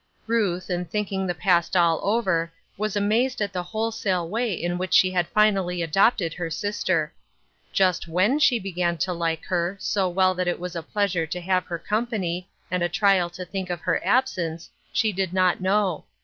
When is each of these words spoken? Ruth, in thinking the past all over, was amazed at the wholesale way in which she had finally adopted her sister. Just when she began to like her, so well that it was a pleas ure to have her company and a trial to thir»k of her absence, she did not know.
Ruth, 0.25 0.71
in 0.71 0.85
thinking 0.85 1.27
the 1.27 1.35
past 1.35 1.75
all 1.75 1.99
over, 2.01 2.51
was 2.75 2.95
amazed 2.95 3.39
at 3.39 3.53
the 3.53 3.61
wholesale 3.61 4.27
way 4.27 4.51
in 4.51 4.79
which 4.79 4.95
she 4.95 5.11
had 5.11 5.27
finally 5.27 5.83
adopted 5.83 6.33
her 6.33 6.49
sister. 6.49 7.13
Just 7.71 8.07
when 8.07 8.39
she 8.39 8.57
began 8.57 8.97
to 8.97 9.13
like 9.13 9.45
her, 9.45 9.77
so 9.79 10.09
well 10.09 10.33
that 10.33 10.47
it 10.47 10.59
was 10.59 10.75
a 10.75 10.81
pleas 10.81 11.13
ure 11.13 11.27
to 11.27 11.41
have 11.41 11.67
her 11.67 11.77
company 11.77 12.49
and 12.71 12.81
a 12.81 12.89
trial 12.89 13.29
to 13.29 13.45
thir»k 13.45 13.71
of 13.71 13.81
her 13.81 14.03
absence, 14.03 14.71
she 14.91 15.13
did 15.13 15.33
not 15.33 15.61
know. 15.61 16.05